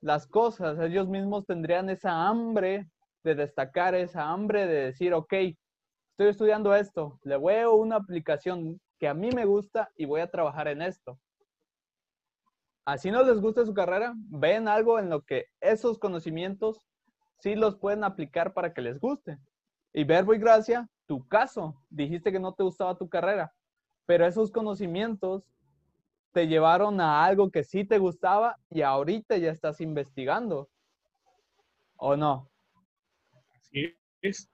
[0.01, 2.89] las cosas, ellos mismos tendrían esa hambre
[3.23, 9.07] de destacar, esa hambre de decir, ok, estoy estudiando esto, le veo una aplicación que
[9.07, 11.19] a mí me gusta y voy a trabajar en esto.
[12.85, 16.85] Así no les gusta su carrera, ven algo en lo que esos conocimientos
[17.39, 19.39] sí los pueden aplicar para que les guste.
[19.91, 23.53] Y verbo y gracia, tu caso, dijiste que no te gustaba tu carrera,
[24.05, 25.43] pero esos conocimientos
[26.31, 30.69] te llevaron a algo que sí te gustaba y ahorita ya estás investigando.
[31.97, 32.49] ¿O no?
[33.53, 34.49] Así es.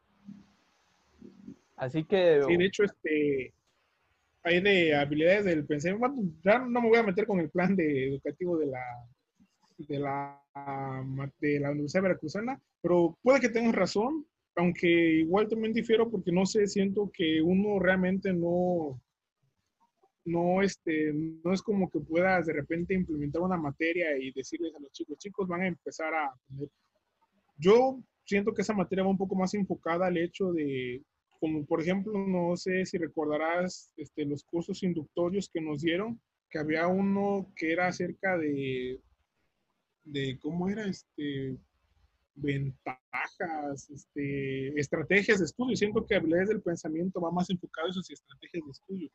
[1.76, 2.44] Así que...
[2.44, 3.54] Sí, de hecho, este,
[4.44, 6.22] hay de habilidades del pensamiento.
[6.44, 8.84] ya no me voy a meter con el plan de educativo de la,
[9.78, 10.42] de la,
[11.40, 16.46] de la Universidad Veracruzana, pero puede que tengas razón, aunque igual también difiero porque no
[16.46, 19.02] sé, siento que uno realmente no,
[20.26, 24.80] no, este, no es como que puedas de repente implementar una materia y decirles a
[24.80, 26.70] los chicos, chicos, van a empezar a aprender.
[27.58, 31.02] Yo siento que esa materia va un poco más enfocada al hecho de,
[31.40, 36.60] como por ejemplo, no sé si recordarás este, los cursos inductorios que nos dieron, que
[36.60, 39.00] había uno que era acerca de,
[40.04, 41.58] de cómo era este,
[42.36, 45.76] ventajas, este, estrategias de estudio.
[45.76, 49.12] Siento que habilidades del pensamiento va más enfocado a esas estrategias de estudio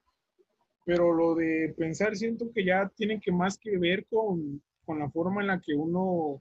[0.87, 5.11] pero lo de pensar siento que ya tiene que más que ver con, con la
[5.11, 6.41] forma en la que uno,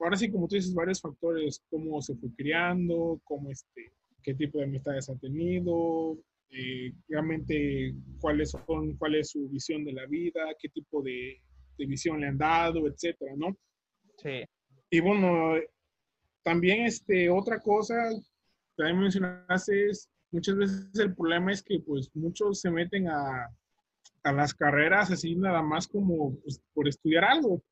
[0.00, 4.58] ahora sí como tú dices, varios factores, cómo se fue criando, cómo este, qué tipo
[4.58, 6.16] de amistades ha tenido,
[6.48, 11.42] eh, realmente cuáles son, cuál es su visión de la vida, qué tipo de,
[11.76, 13.54] de visión le han dado, etcétera, ¿no?
[14.16, 14.42] Sí.
[14.88, 15.54] Y bueno,
[16.42, 17.94] también este, otra cosa,
[18.76, 23.48] también mencionaste, es, muchas veces el problema es que pues muchos se meten a,
[24.24, 27.62] a las carreras así nada más como pues, por estudiar algo.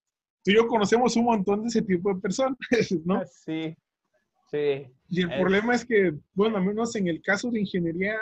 [0.43, 2.57] Tú y yo conocemos un montón de ese tipo de personas,
[3.05, 3.23] ¿no?
[3.27, 3.77] Sí,
[4.51, 4.87] sí.
[5.09, 8.17] Y el problema es que, bueno, al menos en el caso de ingeniería,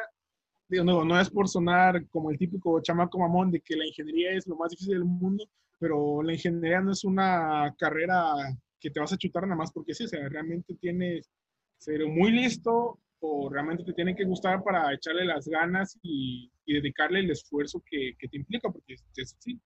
[0.69, 4.33] digo, no, no es por sonar como el típico chamaco mamón de que la ingeniería
[4.33, 5.45] es lo más difícil del mundo,
[5.79, 8.35] pero la ingeniería no es una carrera
[8.81, 12.07] que te vas a chutar nada más porque sí, o sea, realmente tienes que ser
[12.07, 17.31] muy listo, o realmente te tiene que gustar para echarle las ganas y, dedicarle el
[17.31, 18.97] esfuerzo que, te implica, porque
[19.38, 19.59] sí,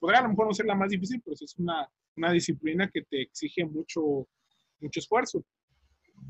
[0.00, 3.02] podrá a lo mejor no ser la más difícil, pero es una, una disciplina que
[3.02, 4.26] te exige mucho,
[4.80, 5.44] mucho esfuerzo.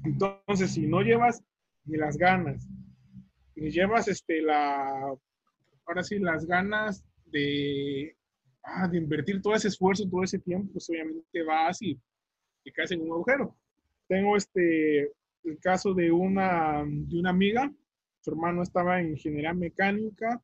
[0.04, 1.44] Entonces, si no llevas
[1.84, 2.66] ni las ganas,
[3.54, 5.14] ni llevas este, la,
[5.86, 8.16] ahora sí, las ganas de,
[8.64, 11.96] ah, de invertir todo ese esfuerzo, todo ese tiempo, pues obviamente vas y
[12.66, 13.56] te caes en un agujero.
[14.08, 15.12] Tengo este,
[15.44, 17.72] el caso de una, de una amiga,
[18.20, 20.42] su hermano estaba en ingeniería mecánica,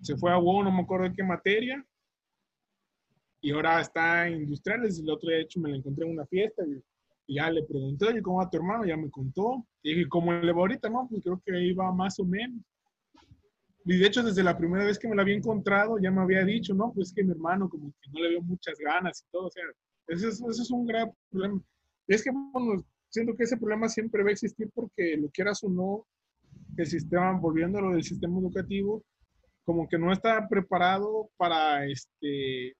[0.00, 1.86] se fue a WoW, no me acuerdo de qué materia,
[3.42, 4.98] y ahora está en industriales.
[4.98, 6.82] El otro día, de hecho, me la encontré en una fiesta y,
[7.34, 8.86] ya le pregunté, oye, ¿cómo va tu hermano?
[8.86, 9.66] Ya me contó.
[9.82, 10.88] Y dije, ¿cómo le va ahorita?
[10.88, 12.62] No, pues creo que va más o menos.
[13.84, 16.42] Y de hecho, desde la primera vez que me la había encontrado, ya me había
[16.42, 19.48] dicho, no, pues que mi hermano como que no le veo muchas ganas y todo.
[19.48, 19.64] O sea,
[20.08, 21.62] ese es, un gran problema.
[22.06, 25.68] Es que, bueno, siento que ese problema siempre va a existir porque lo quieras o
[25.68, 26.06] no,
[26.76, 29.04] el sistema, volviendo a lo del sistema educativo,
[29.64, 32.74] como que no está preparado para, este,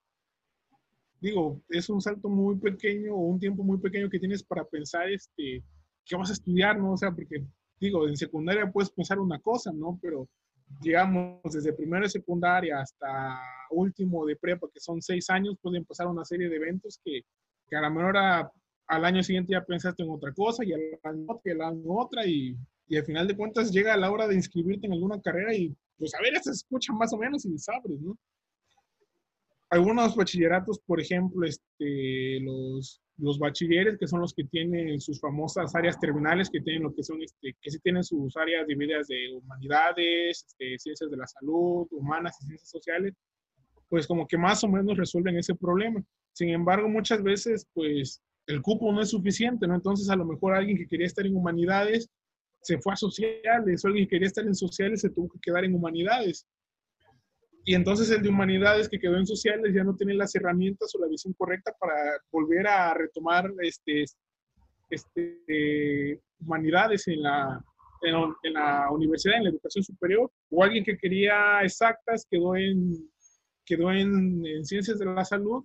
[1.21, 5.11] digo, es un salto muy pequeño o un tiempo muy pequeño que tienes para pensar,
[5.11, 5.63] este,
[6.05, 6.93] qué vas a estudiar, ¿no?
[6.93, 7.45] O sea, porque,
[7.79, 9.99] digo, en secundaria puedes pensar una cosa, ¿no?
[10.01, 10.29] Pero,
[10.81, 16.07] digamos, desde primero de secundaria hasta último de prepa, que son seis años, pueden pasar
[16.07, 17.23] una serie de eventos que,
[17.69, 21.25] que a la menor al año siguiente ya pensaste en otra cosa y al año
[21.29, 24.35] otra y al año otra y, y al final de cuentas llega la hora de
[24.35, 28.01] inscribirte en alguna carrera y pues a ver, se escucha más o menos y sabes,
[28.01, 28.17] ¿no?
[29.71, 35.75] Algunos bachilleratos, por ejemplo, este, los, los bachilleres, que son los que tienen sus famosas
[35.75, 39.35] áreas terminales, que tienen lo que son, este, que sí tienen sus áreas divididas de
[39.35, 43.15] humanidades, este, ciencias de la salud, humanas y ciencias sociales,
[43.89, 46.03] pues como que más o menos resuelven ese problema.
[46.33, 49.75] Sin embargo, muchas veces, pues el cupo no es suficiente, ¿no?
[49.75, 52.09] Entonces, a lo mejor alguien que quería estar en humanidades
[52.63, 55.65] se fue a sociales, o alguien que quería estar en sociales se tuvo que quedar
[55.65, 56.47] en humanidades.
[57.69, 61.01] Y entonces el de humanidades que quedó en sociales ya no tiene las herramientas o
[61.01, 61.95] la visión correcta para
[62.33, 64.07] volver a retomar este,
[64.89, 67.63] este, humanidades en la,
[68.01, 73.07] en, la universidad, en la educación superior, o alguien que quería exactas quedó en,
[73.67, 75.63] quedó en, ciencias de la salud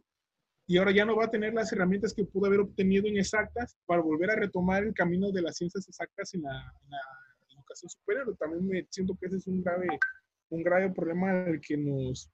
[0.68, 3.78] y ahora ya no va a tener las herramientas que pudo haber obtenido en exactas
[3.86, 6.70] para volver a retomar el camino de las ciencias exactas en la,
[7.48, 8.36] educación superior.
[8.38, 9.88] También me siento que ese es un grave,
[10.49, 12.29] un grave problema al que nos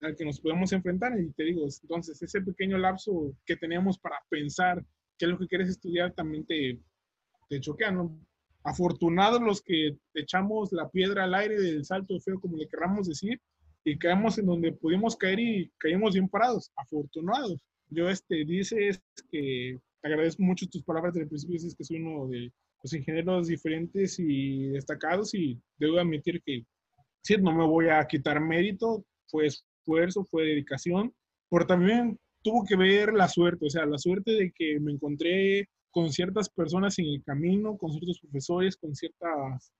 [0.00, 1.18] al que nos podemos enfrentar.
[1.18, 4.84] Y te digo, entonces ese pequeño lapso que teníamos para pensar
[5.18, 6.78] qué es lo que quieres estudiar también te,
[7.48, 8.18] te choquea, ¿no?
[8.64, 13.40] Afortunados los que echamos la piedra al aire del salto feo, como le querramos decir,
[13.84, 16.72] y caemos en donde pudimos caer y caímos bien parados.
[16.76, 17.60] Afortunados.
[17.90, 22.52] Yo, este, dices que agradezco mucho tus palabras del principio, dices que soy uno de
[22.82, 26.64] los ingenieros diferentes y destacados y debo admitir que
[27.24, 31.12] sí, no me voy a quitar mérito, fue esfuerzo, fue dedicación,
[31.50, 35.68] pero también tuvo que ver la suerte, o sea, la suerte de que me encontré
[35.90, 39.72] con ciertas personas en el camino, con ciertos profesores, con ciertas,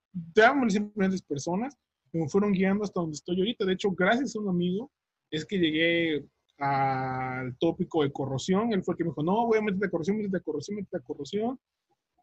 [0.68, 1.76] simplemente personas,
[2.10, 3.64] que me fueron guiando hasta donde estoy ahorita.
[3.64, 4.90] De hecho, gracias a un amigo,
[5.30, 6.24] es que llegué
[6.58, 8.72] al tópico de corrosión.
[8.72, 10.76] Él fue el que me dijo, no, voy a meterte a corrosión, meterte a corrosión,
[10.76, 11.60] meterte a corrosión.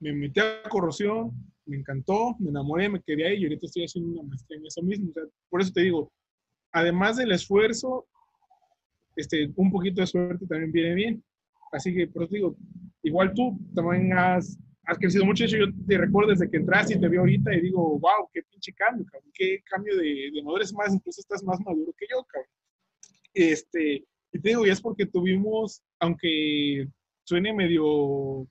[0.02, 1.32] Me metí a corrosión,
[1.66, 4.82] me encantó, me enamoré, me quedé ahí y ahorita estoy haciendo una maestría en eso
[4.82, 5.12] mismo.
[5.50, 6.12] por eso te digo,
[6.74, 8.08] además del esfuerzo,
[9.16, 11.24] este, un poquito de suerte también viene bien.
[11.72, 12.58] Así que, por eso digo,
[13.04, 15.46] igual tú también has, has crecido mucho.
[15.46, 18.74] Yo te recuerdo desde que entraste y te veo ahorita y digo, wow, qué pinche
[18.74, 19.06] cambio.
[19.34, 22.50] Qué cambio de, de madurez más, incluso estás más maduro que yo, cabrón.
[23.34, 26.88] Este, y te digo, y es porque tuvimos, aunque
[27.24, 28.48] suene medio,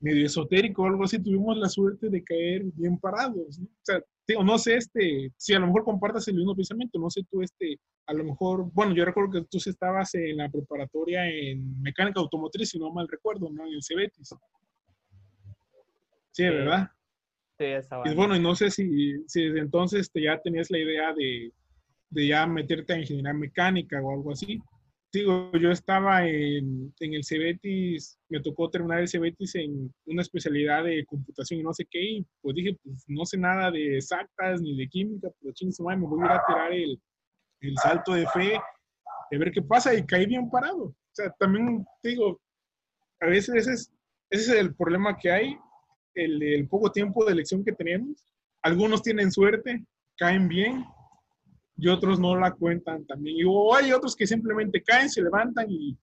[0.00, 3.58] medio esotérico o algo así, tuvimos la suerte de caer bien parados.
[3.58, 3.66] ¿no?
[3.66, 7.10] O sea, digo, no sé, este, si a lo mejor compartas el mismo pensamiento, no
[7.10, 11.28] sé tú, este, a lo mejor, bueno, yo recuerdo que tú estabas en la preparatoria
[11.28, 13.66] en mecánica automotriz, si no mal recuerdo, ¿no?
[13.66, 14.34] En el Cebetis.
[16.32, 16.90] Sí, ¿verdad?
[17.58, 18.10] Sí, estaba.
[18.10, 21.52] Y bueno, y no sé si, si desde entonces te ya tenías la idea de,
[22.08, 24.60] de ya meterte a ingeniería mecánica o algo así.
[25.12, 30.84] Digo, yo estaba en, en, el Cebetis, me tocó terminar el Cebetis en una especialidad
[30.84, 34.60] de computación y no sé qué, y pues dije, pues no sé nada de exactas
[34.60, 37.02] ni de química, pero ching, me voy a ir a tirar el,
[37.60, 38.60] el salto de fe,
[39.32, 40.84] de ver qué pasa y caí bien parado.
[40.84, 42.40] O sea, también digo,
[43.20, 43.92] a veces ese es,
[44.30, 45.56] ese es el problema que hay,
[46.14, 48.24] el, el poco tiempo de elección que tenemos.
[48.62, 49.84] Algunos tienen suerte,
[50.16, 50.84] caen bien,
[51.80, 53.36] y otros no la cuentan también.
[53.38, 53.42] Y
[53.74, 55.96] hay otros que simplemente caen, se levantan y,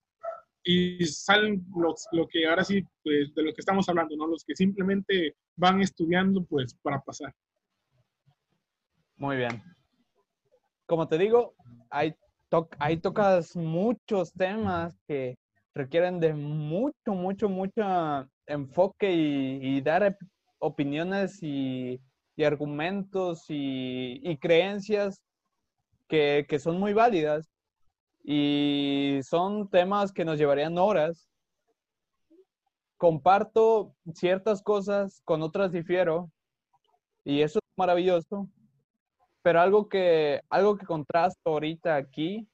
[0.64, 4.28] y salen los, lo que ahora sí, pues, de lo que estamos hablando, ¿no?
[4.28, 7.34] Los que simplemente van estudiando, pues, para pasar.
[9.18, 9.62] Muy bien
[10.88, 11.54] como te digo,
[11.90, 12.16] hay,
[13.02, 15.38] tocas muchos temas que
[15.76, 17.84] requieren de mucho, mucho, mucho
[18.48, 20.18] enfoque y, dar
[20.60, 22.00] opiniones y,
[22.44, 25.22] argumentos y, creencias
[26.08, 27.50] que, que, son muy válidas
[28.24, 31.30] y son temas que nos llevarían horas.
[32.98, 36.32] Comparto ciertas cosas, con otras difiero
[37.24, 38.50] y eso es maravilloso
[39.48, 42.46] pero algo que, algo que contrasto ahorita aquí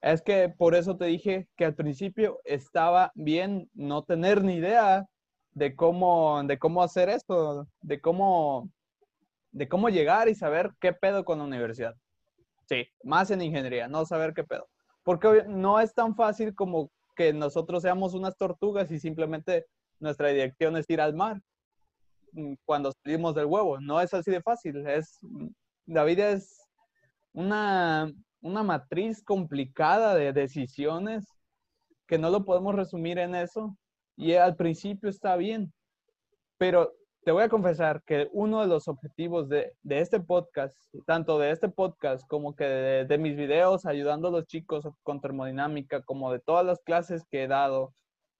[0.00, 5.06] es que por eso te dije que al principio estaba bien no tener ni idea
[5.52, 8.68] de cómo, de cómo hacer esto, de cómo,
[9.52, 11.94] de cómo llegar y saber qué pedo con la universidad.
[12.68, 14.68] Sí, más en ingeniería, no saber qué pedo.
[15.02, 19.66] Porque no es tan fácil como que nosotros seamos unas tortugas y simplemente
[20.00, 21.40] nuestra dirección es ir al mar
[22.32, 23.80] mm, cuando salimos del huevo.
[23.80, 25.18] No es así de fácil, es
[25.86, 26.60] la vida es
[27.32, 31.26] una, matriz complicada de decisiones
[32.06, 33.76] que no lo podemos resumir en eso.
[34.16, 35.72] Y al principio está bien,
[36.58, 36.92] pero
[37.26, 41.68] te voy a confesar que uno de los objetivos de, este podcast, tanto de este
[41.68, 46.64] podcast como que de, mis videos ayudando a los chicos con termodinámica, como de todas
[46.64, 47.92] las clases que he dado,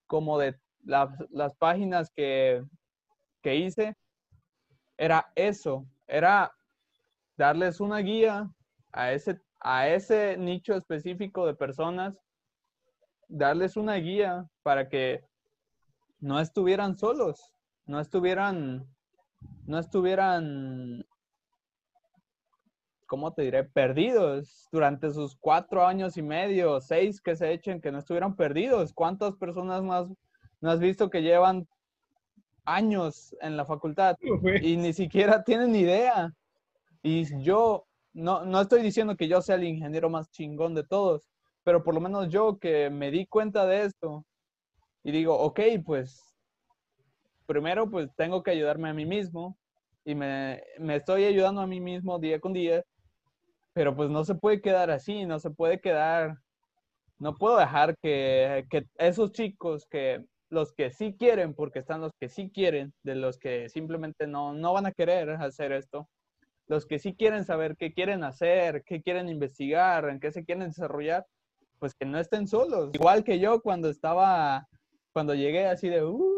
[0.06, 2.62] como de las páginas que,
[3.42, 3.96] que hice,
[4.96, 6.52] era eso, era
[7.36, 8.48] darles una guía
[8.92, 12.16] a ese, a ese nicho específico de personas,
[13.26, 15.24] darles una guía para que
[16.20, 17.55] no estuvieran solos,
[17.86, 18.86] no estuvieran,
[19.66, 21.06] no estuvieran,
[23.06, 23.64] ¿cómo te diré?
[23.64, 28.92] Perdidos durante sus cuatro años y medio, seis que se echen, que no estuvieran perdidos.
[28.92, 30.08] ¿Cuántas personas más
[30.60, 31.68] no has visto que llevan
[32.64, 34.16] años en la facultad
[34.60, 36.32] y ni siquiera tienen idea?
[37.02, 41.28] Y yo no, no estoy diciendo que yo sea el ingeniero más chingón de todos,
[41.62, 44.24] pero por lo menos yo que me di cuenta de esto
[45.04, 46.35] y digo, ok, pues
[47.46, 49.56] primero pues tengo que ayudarme a mí mismo
[50.04, 52.82] y me, me estoy ayudando a mí mismo día con día,
[53.72, 56.36] pero pues no se puede quedar así, no se puede quedar,
[57.18, 62.12] no puedo dejar que, que esos chicos que los que sí quieren, porque están los
[62.20, 66.08] que sí quieren, de los que simplemente no, no van a querer hacer esto,
[66.68, 70.68] los que sí quieren saber qué quieren hacer, qué quieren investigar, en qué se quieren
[70.68, 71.26] desarrollar,
[71.78, 72.90] pues que no estén solos.
[72.94, 74.66] Igual que yo cuando estaba,
[75.12, 76.35] cuando llegué así de, uh,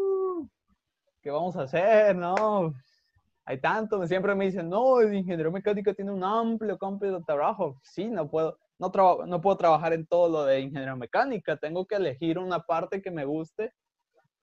[1.29, 2.15] ¿qué vamos a hacer?
[2.15, 2.73] No,
[3.45, 7.79] hay tanto, siempre me dicen, no, el ingeniero mecánico tiene un amplio campo de trabajo.
[7.83, 8.91] Sí, no puedo, no,
[9.27, 13.11] no puedo trabajar en todo lo de ingeniería mecánica, tengo que elegir una parte que
[13.11, 13.73] me guste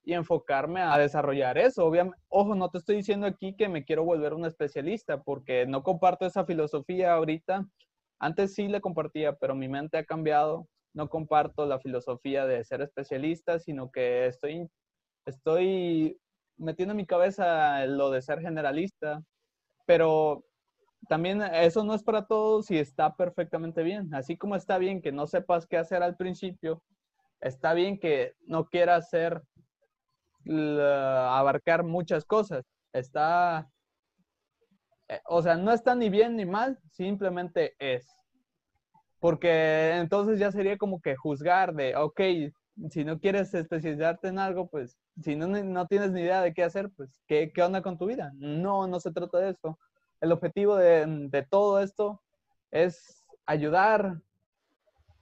[0.04, 1.84] y enfocarme a desarrollar eso.
[1.84, 5.82] Obviamente, ojo, no te estoy diciendo aquí que me quiero volver un especialista porque no
[5.82, 7.66] comparto esa filosofía ahorita.
[8.20, 10.68] Antes sí la compartía, pero mi mente ha cambiado.
[10.94, 14.70] No comparto la filosofía de ser especialista, sino que estoy,
[15.26, 16.20] estoy
[16.56, 19.22] metiendo en mi cabeza lo de ser generalista.
[19.86, 20.44] Pero
[21.08, 24.14] también eso no es para todos y está perfectamente bien.
[24.14, 26.82] Así como está bien que no sepas qué hacer al principio,
[27.40, 29.42] está bien que no quieras ser
[30.48, 32.64] abarcar muchas cosas.
[32.92, 33.68] Está,
[35.08, 38.06] eh, o sea, no está ni bien ni mal, simplemente es.
[39.18, 42.20] Porque entonces ya sería como que juzgar de, ok,
[42.90, 46.62] si no quieres especializarte en algo, pues si no, no tienes ni idea de qué
[46.62, 48.32] hacer, pues ¿qué, ¿qué, onda con tu vida?
[48.34, 49.78] No, no se trata de eso.
[50.20, 52.22] El objetivo de, de todo esto
[52.70, 54.20] es ayudar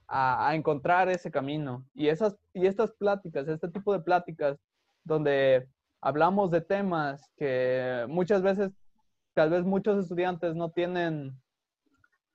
[0.07, 1.85] a, a, encontrar ese camino.
[1.93, 4.57] Y, esas, y estas pláticas, este tipo de pláticas,
[5.03, 5.67] donde
[6.01, 8.71] hablamos de temas que muchas veces,
[9.33, 11.39] tal vez muchos estudiantes no tienen,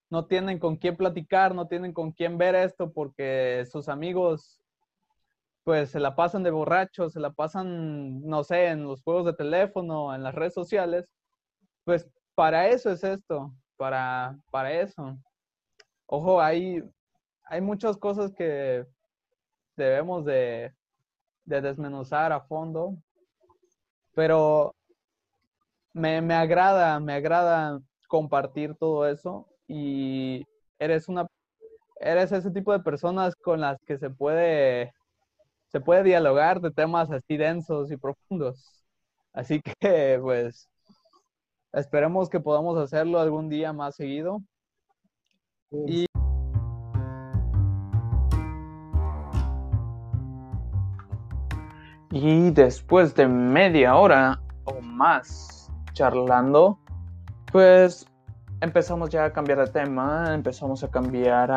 [0.09, 4.60] no tienen con quién platicar, no tienen con quién ver esto porque sus amigos
[5.71, 9.35] pues se la pasan de borrachos, se la pasan, no sé, en los juegos de
[9.35, 11.09] teléfono, en las redes sociales,
[11.85, 15.16] pues para eso es esto, para, para eso.
[16.07, 16.83] Ojo, hay,
[17.45, 18.85] hay muchas cosas que
[19.77, 20.75] debemos de,
[21.45, 22.97] de desmenuzar a fondo,
[24.12, 24.75] pero
[25.93, 30.45] me, me agrada, me agrada compartir todo eso y
[30.81, 31.29] eres una,
[32.01, 34.93] eres ese tipo de personas con las que se puede,
[35.71, 38.85] se puede dialogar de temas así densos y profundos.
[39.33, 40.68] Así que, pues,
[41.73, 44.43] esperemos que podamos hacerlo algún día más seguido.
[45.87, 46.07] Y
[52.12, 56.81] Y después de media hora o más charlando,
[57.53, 58.05] pues
[58.61, 61.53] empezamos ya a cambiar de tema, empezamos a cambiar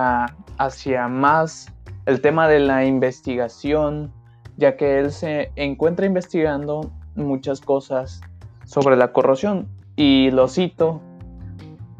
[0.59, 1.74] hacia más
[2.06, 4.12] el tema de la investigación,
[4.58, 8.22] ya que él se encuentra investigando muchas cosas
[8.66, 9.68] sobre la corrosión.
[9.95, 11.01] Y lo cito,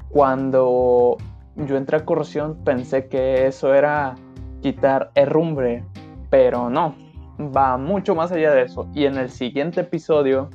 [0.10, 1.18] cuando
[1.56, 4.16] yo entré a corrosión pensé que eso era
[4.62, 5.84] quitar herrumbre,
[6.30, 6.96] pero no,
[7.40, 8.88] va mucho más allá de eso.
[8.94, 10.50] Y en el siguiente episodio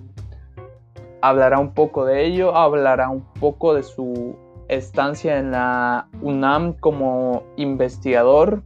[1.21, 4.37] hablará un poco de ello, hablará un poco de su
[4.69, 8.63] estancia en la UNAM como investigador.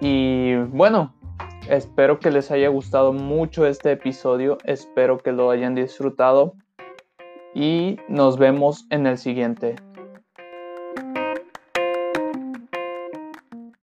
[0.00, 1.14] Y bueno,
[1.68, 6.54] espero que les haya gustado mucho este episodio, espero que lo hayan disfrutado
[7.54, 9.76] y nos vemos en el siguiente.